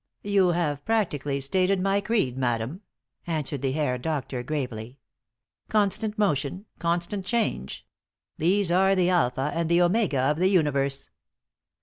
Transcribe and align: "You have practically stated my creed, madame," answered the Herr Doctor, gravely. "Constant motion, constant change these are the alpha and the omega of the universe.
"You 0.23 0.47
have 0.53 0.83
practically 0.83 1.39
stated 1.41 1.79
my 1.79 2.01
creed, 2.01 2.35
madame," 2.35 2.81
answered 3.27 3.61
the 3.61 3.71
Herr 3.73 3.99
Doctor, 3.99 4.41
gravely. 4.41 4.97
"Constant 5.69 6.17
motion, 6.17 6.65
constant 6.79 7.23
change 7.23 7.85
these 8.39 8.71
are 8.71 8.95
the 8.95 9.09
alpha 9.11 9.51
and 9.53 9.69
the 9.69 9.83
omega 9.83 10.17
of 10.21 10.37
the 10.37 10.49
universe. 10.49 11.11